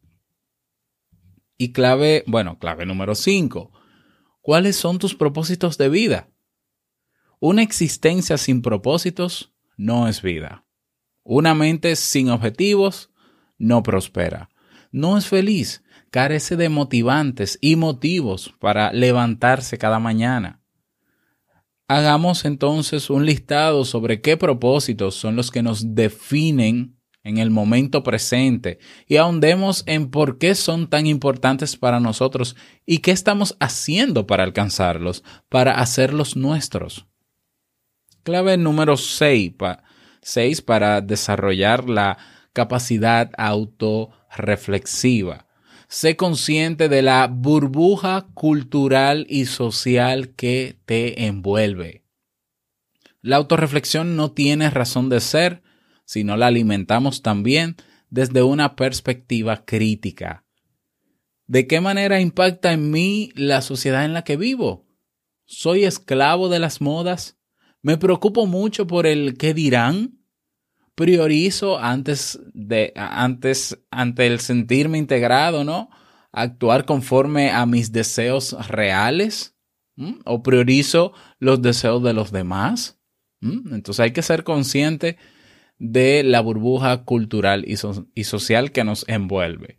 Y 1.56 1.70
clave, 1.70 2.24
bueno, 2.26 2.58
clave 2.58 2.86
número 2.86 3.14
5. 3.14 3.70
¿Cuáles 4.40 4.74
son 4.74 4.98
tus 4.98 5.14
propósitos 5.14 5.78
de 5.78 5.88
vida? 5.88 6.31
Una 7.44 7.62
existencia 7.62 8.38
sin 8.38 8.62
propósitos 8.62 9.52
no 9.76 10.06
es 10.06 10.22
vida. 10.22 10.64
Una 11.24 11.56
mente 11.56 11.96
sin 11.96 12.30
objetivos 12.30 13.10
no 13.58 13.82
prospera. 13.82 14.48
No 14.92 15.18
es 15.18 15.26
feliz, 15.26 15.82
carece 16.12 16.54
de 16.54 16.68
motivantes 16.68 17.58
y 17.60 17.74
motivos 17.74 18.54
para 18.60 18.92
levantarse 18.92 19.76
cada 19.76 19.98
mañana. 19.98 20.62
Hagamos 21.88 22.44
entonces 22.44 23.10
un 23.10 23.26
listado 23.26 23.84
sobre 23.84 24.20
qué 24.20 24.36
propósitos 24.36 25.16
son 25.16 25.34
los 25.34 25.50
que 25.50 25.64
nos 25.64 25.96
definen 25.96 26.96
en 27.24 27.38
el 27.38 27.50
momento 27.50 28.04
presente 28.04 28.78
y 29.08 29.16
ahondemos 29.16 29.82
en 29.86 30.12
por 30.12 30.38
qué 30.38 30.54
son 30.54 30.88
tan 30.88 31.08
importantes 31.08 31.76
para 31.76 31.98
nosotros 31.98 32.54
y 32.86 32.98
qué 32.98 33.10
estamos 33.10 33.56
haciendo 33.58 34.28
para 34.28 34.44
alcanzarlos, 34.44 35.24
para 35.48 35.72
hacerlos 35.80 36.36
nuestros. 36.36 37.08
Clave 38.22 38.56
número 38.56 38.96
6 38.96 39.54
para 40.64 41.00
desarrollar 41.00 41.88
la 41.88 42.18
capacidad 42.52 43.32
autorreflexiva. 43.36 45.48
Sé 45.88 46.16
consciente 46.16 46.88
de 46.88 47.02
la 47.02 47.26
burbuja 47.26 48.28
cultural 48.34 49.26
y 49.28 49.46
social 49.46 50.34
que 50.36 50.78
te 50.86 51.26
envuelve. 51.26 52.04
La 53.20 53.36
autorreflexión 53.36 54.16
no 54.16 54.30
tiene 54.30 54.70
razón 54.70 55.08
de 55.08 55.20
ser 55.20 55.62
si 56.04 56.22
no 56.22 56.36
la 56.36 56.46
alimentamos 56.46 57.22
también 57.22 57.76
desde 58.08 58.42
una 58.42 58.76
perspectiva 58.76 59.64
crítica. 59.64 60.44
¿De 61.46 61.66
qué 61.66 61.80
manera 61.80 62.20
impacta 62.20 62.72
en 62.72 62.90
mí 62.90 63.30
la 63.34 63.62
sociedad 63.62 64.04
en 64.04 64.12
la 64.12 64.22
que 64.22 64.36
vivo? 64.36 64.86
¿Soy 65.44 65.84
esclavo 65.84 66.48
de 66.48 66.60
las 66.60 66.80
modas? 66.80 67.41
¿Me 67.82 67.96
preocupo 67.98 68.46
mucho 68.46 68.86
por 68.86 69.06
el 69.06 69.36
qué 69.36 69.54
dirán? 69.54 70.20
¿Priorizo 70.94 71.78
antes 71.78 72.38
de 72.54 72.92
antes 72.94 73.78
ante 73.90 74.26
el 74.26 74.40
sentirme 74.40 74.98
integrado, 74.98 75.64
¿no? 75.64 75.90
Actuar 76.30 76.84
conforme 76.84 77.50
a 77.50 77.66
mis 77.66 77.92
deseos 77.92 78.68
reales? 78.68 79.56
¿O 80.24 80.42
priorizo 80.42 81.12
los 81.38 81.60
deseos 81.60 82.02
de 82.02 82.12
los 82.12 82.30
demás? 82.30 83.00
Entonces 83.40 84.00
hay 84.00 84.12
que 84.12 84.22
ser 84.22 84.44
consciente 84.44 85.16
de 85.78 86.22
la 86.22 86.40
burbuja 86.40 87.04
cultural 87.04 87.64
y 87.66 88.24
social 88.24 88.70
que 88.70 88.84
nos 88.84 89.04
envuelve. 89.08 89.78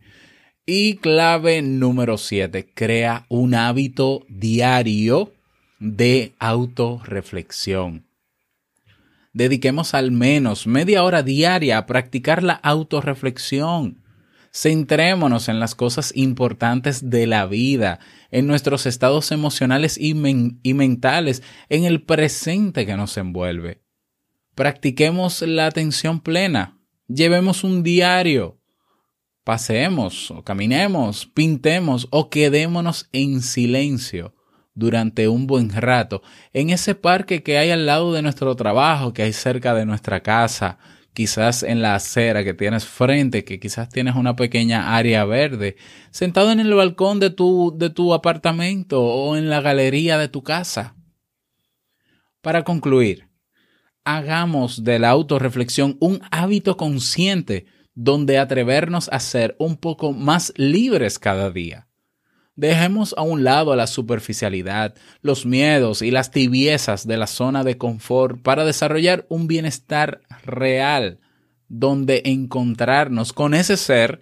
Y 0.65 0.95
clave 0.97 1.61
número 1.61 2.17
7, 2.17 2.73
crea 2.73 3.25
un 3.29 3.55
hábito 3.55 4.25
diario 4.29 5.33
de 5.83 6.33
autorreflexión. 6.39 8.07
Dediquemos 9.33 9.93
al 9.93 10.11
menos 10.11 10.65
media 10.65 11.03
hora 11.03 11.23
diaria 11.23 11.77
a 11.77 11.85
practicar 11.85 12.41
la 12.41 12.53
autorreflexión. 12.53 14.01
Centrémonos 14.53 15.49
en 15.49 15.59
las 15.59 15.75
cosas 15.75 16.13
importantes 16.15 17.09
de 17.09 17.27
la 17.27 17.47
vida, 17.47 17.99
en 18.31 18.47
nuestros 18.47 18.85
estados 18.85 19.33
emocionales 19.33 19.97
y, 19.97 20.11
y 20.63 20.73
mentales, 20.73 21.43
en 21.67 21.83
el 21.83 22.01
presente 22.03 22.85
que 22.85 22.95
nos 22.95 23.17
envuelve. 23.17 23.81
Practiquemos 24.55 25.41
la 25.41 25.65
atención 25.65 26.21
plena. 26.21 26.79
Llevemos 27.09 27.65
un 27.65 27.83
diario. 27.83 28.57
Paseemos 29.43 30.31
o 30.31 30.45
caminemos, 30.45 31.25
pintemos 31.25 32.07
o 32.09 32.29
quedémonos 32.29 33.09
en 33.11 33.41
silencio 33.41 34.33
durante 34.75 35.27
un 35.27 35.47
buen 35.47 35.69
rato 35.69 36.21
en 36.51 36.69
ese 36.69 36.95
parque 36.95 37.43
que 37.43 37.57
hay 37.57 37.71
al 37.71 37.85
lado 37.85 38.13
de 38.13 38.21
nuestro 38.21 38.55
trabajo, 38.55 39.13
que 39.13 39.23
hay 39.23 39.33
cerca 39.33 39.73
de 39.73 39.85
nuestra 39.85 40.21
casa, 40.21 40.77
quizás 41.13 41.63
en 41.63 41.81
la 41.81 41.95
acera 41.95 42.43
que 42.43 42.53
tienes 42.53 42.85
frente, 42.85 43.43
que 43.43 43.59
quizás 43.59 43.89
tienes 43.89 44.15
una 44.15 44.35
pequeña 44.35 44.95
área 44.95 45.25
verde, 45.25 45.77
sentado 46.11 46.51
en 46.51 46.59
el 46.59 46.73
balcón 46.73 47.19
de 47.19 47.29
tu, 47.29 47.73
de 47.77 47.89
tu 47.89 48.13
apartamento 48.13 49.03
o 49.03 49.37
en 49.37 49.49
la 49.49 49.61
galería 49.61 50.17
de 50.17 50.27
tu 50.27 50.43
casa. 50.43 50.95
Para 52.41 52.63
concluir, 52.63 53.29
hagamos 54.03 54.83
de 54.83 54.99
la 54.99 55.09
autorreflexión 55.09 55.97
un 55.99 56.21
hábito 56.31 56.75
consciente 56.77 57.67
donde 57.95 58.39
atrevernos 58.39 59.07
a 59.11 59.19
ser 59.19 59.55
un 59.59 59.77
poco 59.77 60.13
más 60.13 60.51
libres 60.57 61.19
cada 61.19 61.51
día. 61.51 61.87
Dejemos 62.55 63.15
a 63.17 63.23
un 63.23 63.43
lado 63.43 63.75
la 63.75 63.87
superficialidad, 63.87 64.95
los 65.21 65.45
miedos 65.45 66.01
y 66.03 66.11
las 66.11 66.29
tibiezas 66.29 67.07
de 67.07 67.17
la 67.17 67.27
zona 67.27 67.63
de 67.63 67.77
confort 67.77 68.41
para 68.41 68.63
desarrollar 68.63 69.25
un 69.29 69.47
bienestar 69.47 70.21
real, 70.43 71.19
donde 71.67 72.21
encontrarnos 72.25 73.33
con 73.33 73.55
ese 73.55 73.77
ser 73.77 74.21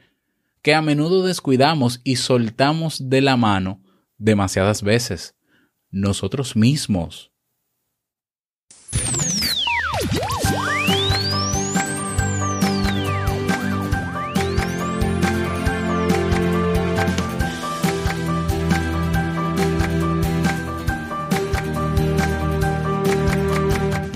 que 0.62 0.74
a 0.74 0.82
menudo 0.82 1.26
descuidamos 1.26 2.00
y 2.04 2.18
soltamos 2.18 3.10
de 3.10 3.22
la 3.22 3.36
mano 3.36 3.82
demasiadas 4.18 4.82
veces, 4.84 5.36
nosotros 5.90 6.56
mismos. 6.56 7.31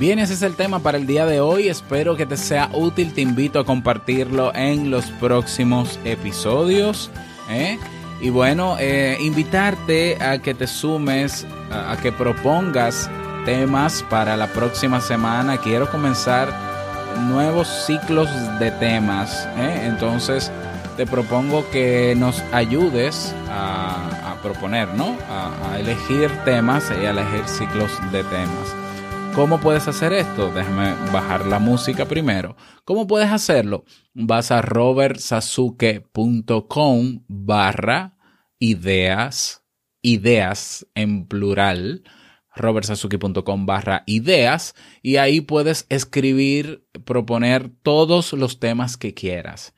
Bien, 0.05 0.19
ese 0.19 0.35
es 0.35 0.43
el 0.43 0.53
tema 0.53 0.77
para 0.81 0.99
el 0.99 1.07
día 1.07 1.25
de 1.25 1.39
hoy. 1.39 1.67
Espero 1.67 2.15
que 2.15 2.27
te 2.27 2.37
sea 2.37 2.69
útil. 2.73 3.11
Te 3.15 3.21
invito 3.21 3.57
a 3.57 3.65
compartirlo 3.65 4.53
en 4.53 4.91
los 4.91 5.05
próximos 5.19 5.99
episodios. 6.05 7.09
¿eh? 7.49 7.79
Y 8.21 8.29
bueno, 8.29 8.77
eh, 8.79 9.17
invitarte 9.19 10.21
a 10.21 10.37
que 10.37 10.53
te 10.53 10.67
sumes, 10.67 11.47
a, 11.71 11.97
que 12.03 12.11
propongas 12.11 13.09
temas 13.45 14.05
para 14.07 14.37
la 14.37 14.45
próxima 14.45 15.01
semana. 15.01 15.57
Quiero 15.57 15.89
comenzar 15.89 16.53
nuevos 17.21 17.67
ciclos 17.87 18.29
de 18.59 18.69
temas. 18.69 19.47
¿eh? 19.57 19.87
Entonces, 19.87 20.51
te 20.97 21.07
propongo 21.07 21.67
que 21.71 22.13
nos 22.15 22.41
ayudes 22.51 23.33
a, 23.49 24.33
a 24.33 24.35
proponer, 24.43 24.87
¿no? 24.89 25.17
A, 25.31 25.71
a 25.71 25.79
elegir 25.79 26.29
temas 26.45 26.91
y 26.91 27.07
a 27.07 27.09
elegir 27.09 27.47
ciclos 27.47 27.89
de 28.11 28.23
temas. 28.25 28.84
¿Cómo 29.35 29.59
puedes 29.59 29.87
hacer 29.89 30.13
esto? 30.13 30.49
Déjame 30.51 30.93
bajar 31.11 31.45
la 31.45 31.59
música 31.59 32.05
primero. 32.05 32.55
¿Cómo 32.85 33.05
puedes 33.05 33.29
hacerlo? 33.29 33.83
Vas 34.13 34.49
a 34.49 34.61
robertsasuke.com 34.61 37.25
barra 37.27 38.17
ideas, 38.59 39.65
ideas 40.01 40.87
en 40.95 41.27
plural, 41.27 42.05
robertsasuke.com 42.55 43.65
barra 43.65 44.03
ideas 44.05 44.73
y 45.01 45.17
ahí 45.17 45.41
puedes 45.41 45.85
escribir, 45.89 46.87
proponer 47.03 47.69
todos 47.83 48.31
los 48.31 48.61
temas 48.61 48.95
que 48.95 49.13
quieras. 49.13 49.73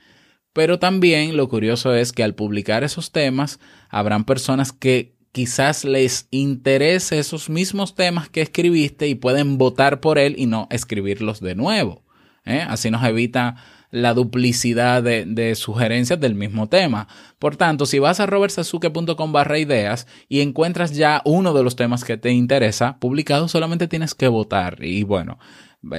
Pero 0.54 0.78
también 0.78 1.36
lo 1.36 1.50
curioso 1.50 1.96
es 1.96 2.14
que 2.14 2.24
al 2.24 2.36
publicar 2.36 2.84
esos 2.84 3.12
temas, 3.12 3.60
habrán 3.90 4.24
personas 4.24 4.72
que 4.72 5.17
quizás 5.38 5.86
les 5.86 6.28
interese 6.32 7.20
esos 7.20 7.48
mismos 7.48 7.94
temas 7.94 8.28
que 8.28 8.42
escribiste 8.42 9.08
y 9.08 9.14
pueden 9.14 9.60
votar 9.60 10.00
por 10.00 10.18
él 10.18 10.34
y 10.36 10.48
no 10.48 10.68
escribirlos 10.72 11.42
de 11.42 11.54
nuevo. 11.54 12.02
¿eh? 12.44 12.66
Así 12.68 12.90
nos 12.90 13.04
evita 13.04 13.56
la 13.92 14.16
duplicidad 14.16 15.04
de, 15.04 15.54
sugerencias 15.54 16.20
del 16.20 16.34
mismo 16.34 16.70
tema. 16.70 17.08
Por 17.38 17.56
tanto, 17.56 17.86
si 17.86 18.00
vas 18.00 18.20
a 18.20 18.26
robertsasuke.com 18.26 19.32
barra 19.32 19.60
ideas 19.60 20.08
y 20.28 20.42
encuentras 20.42 20.96
ya 20.96 21.22
uno 21.24 21.54
de 21.54 21.62
los 21.62 21.76
temas 21.76 22.04
que 22.04 22.18
te 22.18 22.32
interesa 22.32 22.98
publicado, 22.98 23.48
solamente 23.48 23.88
tienes 23.88 24.16
que 24.16 24.30
votar. 24.30 24.84
Y 24.84 25.04
bueno, 25.04 25.38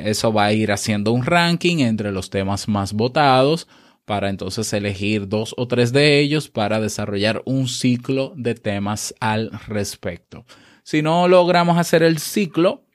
eso 0.02 0.32
va 0.32 0.46
a 0.46 0.52
ir 0.52 0.72
haciendo 0.72 1.12
un 1.12 1.24
ranking 1.24 1.78
entre 1.78 2.10
los 2.10 2.28
temas 2.28 2.66
más 2.66 2.92
votados 2.92 3.68
para 4.08 4.30
entonces 4.30 4.72
elegir 4.72 5.28
dos 5.28 5.54
o 5.58 5.68
tres 5.68 5.92
de 5.92 6.18
ellos 6.18 6.48
para 6.48 6.80
desarrollar 6.80 7.42
un 7.44 7.68
ciclo 7.68 8.32
de 8.36 8.54
temas 8.54 9.14
al 9.20 9.50
respecto. 9.66 10.46
Si 10.82 11.02
no 11.02 11.28
logramos 11.28 11.76
hacer 11.76 12.02
el 12.02 12.18
ciclo, 12.18 12.86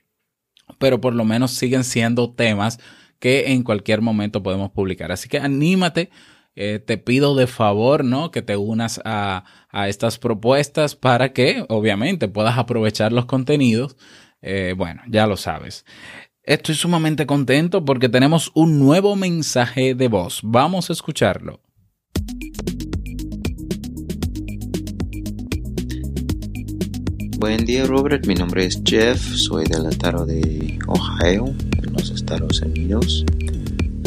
pero 0.79 0.99
por 0.99 1.13
lo 1.13 1.23
menos 1.23 1.51
siguen 1.51 1.83
siendo 1.83 2.31
temas 2.33 2.79
que 3.19 3.51
en 3.51 3.61
cualquier 3.61 4.01
momento 4.01 4.41
podemos 4.41 4.71
publicar. 4.71 5.11
Así 5.11 5.29
que 5.29 5.37
anímate, 5.37 6.09
eh, 6.55 6.79
te 6.83 6.97
pido 6.97 7.35
de 7.35 7.45
favor, 7.45 8.03
¿no? 8.03 8.31
Que 8.31 8.41
te 8.41 8.57
unas 8.57 8.99
a, 9.05 9.45
a, 9.69 9.89
estas 9.89 10.17
propuestas 10.17 10.95
para 10.95 11.31
que, 11.31 11.63
obviamente, 11.69 12.27
puedas 12.27 12.57
aprovechar 12.57 13.13
los 13.13 13.25
contenidos. 13.25 13.97
Eh, 14.41 14.73
bueno, 14.75 15.03
ya 15.07 15.27
lo 15.27 15.37
sabes. 15.37 15.85
Estoy 16.45 16.75
sumamente 16.75 17.25
contento 17.25 17.85
porque 17.85 18.09
tenemos 18.09 18.51
un 18.53 18.77
nuevo 18.77 19.15
mensaje 19.15 19.95
de 19.95 20.09
voz. 20.09 20.41
Vamos 20.43 20.89
a 20.89 20.93
escucharlo. 20.93 21.61
Buen 27.39 27.63
día 27.63 27.85
Robert, 27.85 28.27
mi 28.27 28.35
nombre 28.35 28.65
es 28.65 28.81
Jeff, 28.83 29.21
soy 29.21 29.63
del 29.67 29.85
estado 29.85 30.25
de 30.25 30.77
Ohio, 30.87 31.45
en 31.81 31.93
los 31.93 32.09
Estados 32.09 32.59
Unidos. 32.59 33.23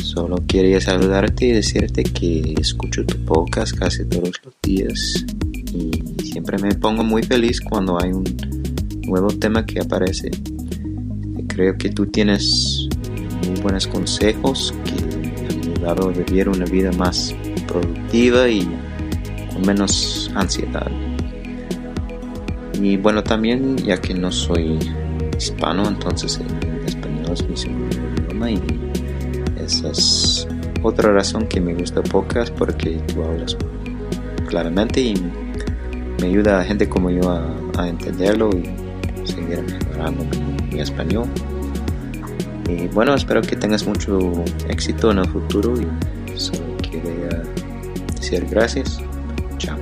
Solo 0.02 0.36
quería 0.46 0.78
saludarte 0.82 1.46
y 1.46 1.52
decirte 1.52 2.02
que 2.02 2.54
escucho 2.60 3.06
tu 3.06 3.16
podcast 3.24 3.74
casi 3.74 4.04
todos 4.04 4.32
los 4.44 4.54
días 4.62 5.24
y 5.72 6.22
siempre 6.22 6.58
me 6.58 6.74
pongo 6.74 7.02
muy 7.02 7.22
feliz 7.22 7.62
cuando 7.62 7.98
hay 7.98 8.10
un 8.10 8.24
nuevo 9.06 9.28
tema 9.28 9.64
que 9.64 9.80
aparece. 9.80 10.30
Creo 11.56 11.78
que 11.78 11.88
tú 11.88 12.04
tienes 12.04 12.86
muy 13.46 13.58
buenos 13.62 13.86
consejos 13.86 14.74
que 14.84 14.92
han 15.46 15.58
ayudado 15.60 16.10
a 16.10 16.12
vivir 16.12 16.50
una 16.50 16.66
vida 16.66 16.92
más 16.92 17.34
productiva 17.66 18.46
y 18.46 18.68
con 19.54 19.62
menos 19.62 20.30
ansiedad. 20.34 20.86
Y 22.74 22.98
bueno, 22.98 23.24
también 23.24 23.78
ya 23.78 23.96
que 23.96 24.12
no 24.12 24.30
soy 24.30 24.78
hispano, 25.34 25.88
entonces 25.88 26.38
el 26.38 26.86
español 26.86 27.32
es 27.32 27.48
mi 27.48 27.56
segundo 27.56 27.96
idioma 28.20 28.50
y 28.50 28.60
esas 29.58 30.46
otra 30.82 31.10
razón 31.10 31.46
que 31.46 31.58
me 31.58 31.72
gusta 31.72 32.02
podcast 32.02 32.52
porque 32.52 33.00
tú 33.06 33.24
hablas 33.24 33.56
claramente 34.46 35.00
y 35.00 35.14
me 36.20 36.26
ayuda 36.26 36.60
a 36.60 36.64
gente 36.64 36.86
como 36.86 37.08
yo 37.10 37.30
a 37.30 37.88
entenderlo 37.88 38.50
y 38.50 39.26
seguir 39.26 39.62
mejorando 39.62 40.45
español. 40.80 41.28
Y 42.68 42.88
bueno, 42.88 43.14
espero 43.14 43.42
que 43.42 43.56
tengas 43.56 43.86
mucho 43.86 44.18
éxito 44.68 45.10
en 45.10 45.18
el 45.18 45.28
futuro 45.28 45.74
y 45.80 46.38
solo 46.38 46.76
quería 46.78 47.42
decir 48.14 48.46
gracias. 48.50 49.00
Chao. 49.58 49.78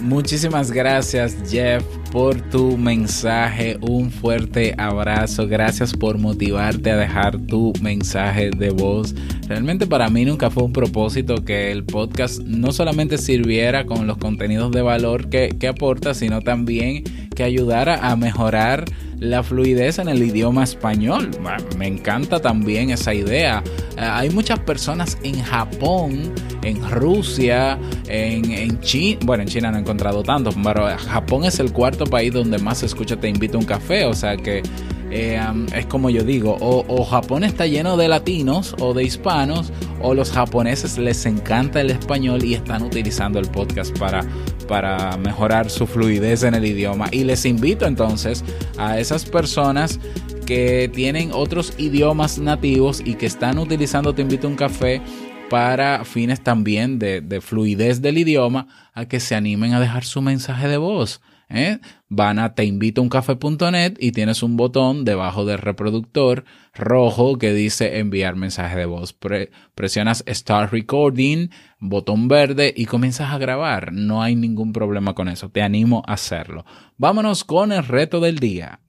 Muchísimas 0.00 0.70
gracias 0.70 1.36
Jeff 1.48 1.84
por 2.12 2.40
tu 2.40 2.78
mensaje, 2.78 3.76
un 3.80 4.10
fuerte 4.10 4.74
abrazo, 4.78 5.46
gracias 5.46 5.92
por 5.92 6.18
motivarte 6.18 6.90
a 6.90 6.96
dejar 6.96 7.38
tu 7.38 7.72
mensaje 7.82 8.50
de 8.56 8.70
voz. 8.70 9.14
Realmente 9.48 9.86
para 9.86 10.08
mí 10.08 10.24
nunca 10.24 10.50
fue 10.50 10.62
un 10.62 10.72
propósito 10.72 11.44
que 11.44 11.70
el 11.70 11.84
podcast 11.84 12.40
no 12.40 12.72
solamente 12.72 13.18
sirviera 13.18 13.84
con 13.84 14.06
los 14.06 14.16
contenidos 14.16 14.72
de 14.72 14.82
valor 14.82 15.28
que 15.28 15.68
aporta, 15.68 16.14
sino 16.14 16.40
también 16.40 17.04
que 17.34 17.44
ayudara 17.44 18.08
a 18.10 18.16
mejorar 18.16 18.84
la 19.20 19.42
fluidez 19.42 19.98
en 19.98 20.08
el 20.08 20.22
idioma 20.22 20.64
español. 20.64 21.30
Me 21.78 21.86
encanta 21.86 22.40
también 22.40 22.90
esa 22.90 23.14
idea. 23.14 23.62
Eh, 23.96 24.00
hay 24.00 24.30
muchas 24.30 24.58
personas 24.60 25.18
en 25.22 25.42
Japón, 25.42 26.32
en 26.62 26.90
Rusia, 26.90 27.78
en, 28.08 28.50
en 28.50 28.80
China. 28.80 29.18
Bueno, 29.24 29.42
en 29.42 29.48
China 29.48 29.70
no 29.70 29.78
he 29.78 29.80
encontrado 29.80 30.22
tantos, 30.22 30.54
pero 30.62 30.86
Japón 30.98 31.44
es 31.44 31.58
el 31.58 31.72
cuarto 31.72 32.04
país 32.04 32.32
donde 32.32 32.58
más 32.58 32.78
se 32.78 32.86
escucha 32.86 33.16
Te 33.16 33.28
invito 33.28 33.56
a 33.56 33.60
un 33.60 33.66
café. 33.66 34.04
O 34.04 34.14
sea 34.14 34.36
que 34.36 34.62
eh, 35.10 35.40
es 35.74 35.86
como 35.86 36.10
yo 36.10 36.24
digo, 36.24 36.56
o, 36.60 36.84
o, 36.88 37.04
Japón 37.04 37.44
está 37.44 37.66
lleno 37.66 37.96
de 37.96 38.08
latinos 38.08 38.74
o 38.80 38.92
de 38.92 39.04
hispanos, 39.04 39.72
o 40.02 40.14
los 40.14 40.32
japoneses 40.32 40.98
les 40.98 41.24
encanta 41.26 41.80
el 41.80 41.90
español 41.90 42.44
y 42.44 42.54
están 42.54 42.82
utilizando 42.82 43.38
el 43.38 43.46
podcast 43.46 43.96
para, 43.98 44.20
para 44.66 45.16
mejorar 45.16 45.70
su 45.70 45.86
fluidez 45.86 46.42
en 46.42 46.54
el 46.54 46.64
idioma. 46.64 47.08
Y 47.12 47.24
les 47.24 47.44
invito 47.44 47.86
entonces 47.86 48.44
a 48.78 48.98
esas 48.98 49.24
personas 49.24 50.00
que 50.46 50.90
tienen 50.94 51.30
otros 51.32 51.72
idiomas 51.78 52.38
nativos 52.38 53.02
y 53.04 53.14
que 53.14 53.26
están 53.26 53.58
utilizando 53.58 54.14
Te 54.14 54.22
invito 54.22 54.46
a 54.46 54.50
un 54.50 54.56
café 54.56 55.02
para 55.50 56.04
fines 56.04 56.40
también 56.40 56.98
de, 56.98 57.20
de 57.20 57.40
fluidez 57.40 58.00
del 58.02 58.18
idioma, 58.18 58.66
a 58.94 59.06
que 59.06 59.20
se 59.20 59.34
animen 59.34 59.74
a 59.74 59.80
dejar 59.80 60.04
su 60.04 60.20
mensaje 60.20 60.68
de 60.68 60.76
voz. 60.76 61.20
¿Eh? 61.48 61.78
Van 62.08 62.38
a 62.38 62.54
teinvitouncafe.net 62.54 63.96
y 63.98 64.12
tienes 64.12 64.44
un 64.44 64.56
botón 64.56 65.04
debajo 65.04 65.44
del 65.44 65.58
reproductor 65.58 66.44
rojo 66.72 67.36
que 67.36 67.52
dice 67.52 67.98
enviar 67.98 68.36
mensaje 68.36 68.76
de 68.76 68.86
voz. 68.86 69.12
Pre 69.12 69.50
presionas 69.74 70.24
Start 70.28 70.72
Recording, 70.72 71.48
botón 71.80 72.28
verde 72.28 72.72
y 72.76 72.86
comienzas 72.86 73.32
a 73.32 73.38
grabar. 73.38 73.92
No 73.92 74.22
hay 74.22 74.36
ningún 74.36 74.72
problema 74.72 75.14
con 75.14 75.28
eso. 75.28 75.48
Te 75.48 75.62
animo 75.62 76.04
a 76.06 76.12
hacerlo. 76.12 76.64
Vámonos 76.96 77.42
con 77.42 77.72
el 77.72 77.84
reto 77.84 78.20
del 78.20 78.38
día. 78.38 78.80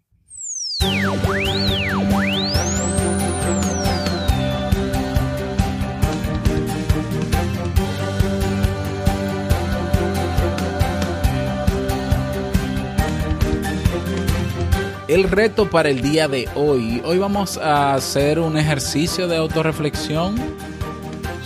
El 15.07 15.23
reto 15.23 15.69
para 15.69 15.87
el 15.87 16.01
día 16.01 16.27
de 16.27 16.49
hoy. 16.55 17.01
Hoy 17.05 17.17
vamos 17.17 17.57
a 17.57 17.93
hacer 17.93 18.39
un 18.39 18.57
ejercicio 18.57 19.29
de 19.29 19.37
autorreflexión. 19.37 20.35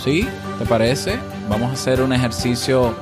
¿Sí? 0.04 0.28
¿Te 0.58 0.66
parece? 0.66 1.20
Vamos 1.48 1.70
a 1.70 1.74
hacer 1.74 2.02
un 2.02 2.12
ejercicio 2.12 2.96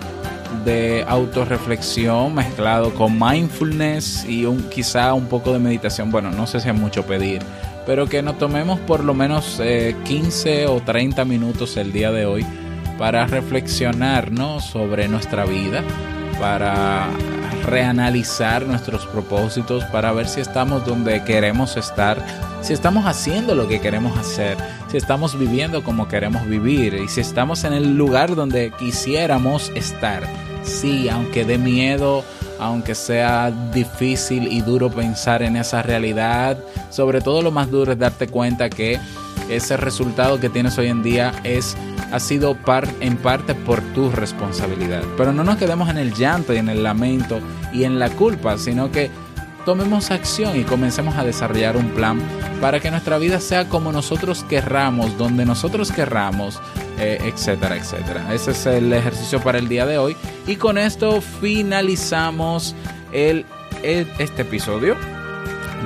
de 0.65 1.05
autorreflexión 1.07 2.35
mezclado 2.35 2.93
con 2.93 3.17
mindfulness 3.17 4.25
y 4.25 4.43
un, 4.43 4.63
quizá 4.63 5.13
un 5.13 5.27
poco 5.27 5.53
de 5.53 5.59
meditación. 5.59 6.11
Bueno, 6.11 6.29
no 6.29 6.45
sé 6.45 6.59
si 6.59 6.67
es 6.67 6.75
mucho 6.75 7.05
pedir, 7.05 7.41
pero 7.85 8.09
que 8.09 8.21
nos 8.21 8.37
tomemos 8.37 8.81
por 8.81 9.05
lo 9.05 9.13
menos 9.13 9.61
eh, 9.63 9.95
15 10.03 10.67
o 10.67 10.81
30 10.81 11.23
minutos 11.23 11.77
el 11.77 11.93
día 11.93 12.11
de 12.11 12.25
hoy 12.25 12.45
para 12.97 13.25
reflexionar 13.27 14.29
¿no? 14.29 14.59
sobre 14.59 15.07
nuestra 15.07 15.45
vida, 15.45 15.85
para 16.37 17.07
reanalizar 17.69 18.65
nuestros 18.65 19.05
propósitos 19.05 19.83
para 19.85 20.11
ver 20.11 20.27
si 20.27 20.41
estamos 20.41 20.85
donde 20.85 21.23
queremos 21.23 21.77
estar, 21.77 22.23
si 22.61 22.73
estamos 22.73 23.05
haciendo 23.05 23.55
lo 23.55 23.67
que 23.67 23.79
queremos 23.79 24.17
hacer, 24.17 24.57
si 24.89 24.97
estamos 24.97 25.37
viviendo 25.37 25.83
como 25.83 26.07
queremos 26.07 26.45
vivir 26.47 26.95
y 26.95 27.07
si 27.07 27.21
estamos 27.21 27.63
en 27.63 27.73
el 27.73 27.95
lugar 27.95 28.35
donde 28.35 28.71
quisiéramos 28.77 29.71
estar. 29.75 30.23
Sí, 30.63 31.07
aunque 31.09 31.45
de 31.45 31.57
miedo, 31.57 32.23
aunque 32.59 32.95
sea 32.95 33.51
difícil 33.73 34.51
y 34.51 34.61
duro 34.61 34.89
pensar 34.89 35.41
en 35.41 35.55
esa 35.55 35.81
realidad, 35.81 36.57
sobre 36.89 37.21
todo 37.21 37.41
lo 37.41 37.51
más 37.51 37.71
duro 37.71 37.93
es 37.93 37.99
darte 37.99 38.27
cuenta 38.27 38.69
que 38.69 38.99
ese 39.49 39.77
resultado 39.77 40.39
que 40.39 40.49
tienes 40.49 40.77
hoy 40.77 40.87
en 40.87 41.01
día 41.01 41.33
es 41.43 41.75
ha 42.11 42.19
sido 42.19 42.55
par, 42.55 42.87
en 42.99 43.17
parte 43.17 43.55
por 43.55 43.81
tu 43.93 44.11
responsabilidad. 44.11 45.03
Pero 45.17 45.31
no 45.33 45.43
nos 45.43 45.57
quedemos 45.57 45.89
en 45.89 45.97
el 45.97 46.13
llanto 46.13 46.53
y 46.53 46.57
en 46.57 46.69
el 46.69 46.83
lamento 46.83 47.39
y 47.71 47.83
en 47.83 47.99
la 47.99 48.09
culpa, 48.09 48.57
sino 48.57 48.91
que 48.91 49.11
tomemos 49.65 50.09
acción 50.11 50.59
y 50.59 50.63
comencemos 50.63 51.15
a 51.15 51.23
desarrollar 51.23 51.77
un 51.77 51.89
plan 51.89 52.19
para 52.61 52.79
que 52.79 52.91
nuestra 52.91 53.17
vida 53.17 53.39
sea 53.39 53.69
como 53.69 53.91
nosotros 53.91 54.43
querramos, 54.43 55.17
donde 55.17 55.45
nosotros 55.45 55.91
querramos, 55.91 56.59
eh, 56.97 57.19
etcétera, 57.23 57.77
etcétera. 57.77 58.33
Ese 58.33 58.51
es 58.51 58.65
el 58.65 58.91
ejercicio 58.91 59.39
para 59.41 59.59
el 59.59 59.67
día 59.67 59.85
de 59.85 59.97
hoy. 59.97 60.15
Y 60.47 60.55
con 60.55 60.77
esto 60.77 61.21
finalizamos 61.21 62.75
el, 63.11 63.45
este 63.83 64.41
episodio. 64.41 64.95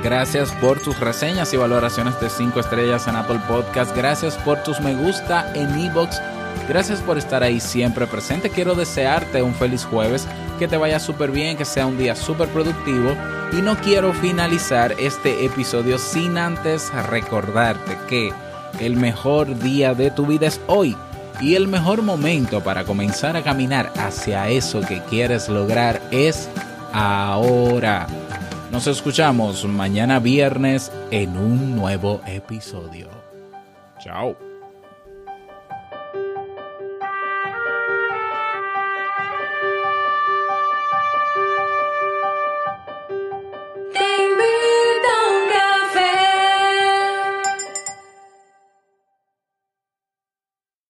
Gracias 0.02 0.52
por 0.52 0.80
tus 0.80 0.98
reseñas 1.00 1.52
y 1.54 1.56
valoraciones 1.56 2.20
de 2.20 2.28
5 2.28 2.60
estrellas 2.60 3.06
en 3.06 3.16
Apple 3.16 3.40
Podcast. 3.48 3.96
Gracias 3.96 4.36
por 4.36 4.62
tus 4.62 4.80
me 4.80 4.94
gusta 4.94 5.50
en 5.54 5.78
Evox. 5.78 6.20
Gracias 6.68 7.00
por 7.00 7.18
estar 7.18 7.42
ahí 7.42 7.60
siempre 7.60 8.06
presente. 8.06 8.50
Quiero 8.50 8.74
desearte 8.74 9.42
un 9.42 9.54
feliz 9.54 9.84
jueves, 9.84 10.26
que 10.58 10.68
te 10.68 10.76
vaya 10.76 10.98
súper 10.98 11.30
bien, 11.30 11.56
que 11.56 11.64
sea 11.64 11.86
un 11.86 11.98
día 11.98 12.16
súper 12.16 12.48
productivo. 12.48 13.16
Y 13.52 13.62
no 13.62 13.76
quiero 13.76 14.12
finalizar 14.12 14.94
este 14.98 15.44
episodio 15.44 15.98
sin 15.98 16.38
antes 16.38 16.92
recordarte 17.08 17.96
que 18.08 18.32
el 18.80 18.96
mejor 18.96 19.58
día 19.58 19.94
de 19.94 20.10
tu 20.10 20.26
vida 20.26 20.46
es 20.46 20.60
hoy. 20.66 20.96
Y 21.40 21.54
el 21.54 21.68
mejor 21.68 22.02
momento 22.02 22.62
para 22.62 22.84
comenzar 22.84 23.36
a 23.36 23.42
caminar 23.42 23.92
hacia 23.96 24.48
eso 24.48 24.80
que 24.80 25.02
quieres 25.02 25.48
lograr 25.48 26.00
es 26.10 26.48
ahora. 26.92 28.06
Nos 28.74 28.88
escuchamos 28.88 29.64
mañana 29.66 30.18
viernes 30.18 30.90
en 31.12 31.36
un 31.36 31.76
nuevo 31.76 32.20
episodio. 32.26 33.08
Chao. 34.00 34.43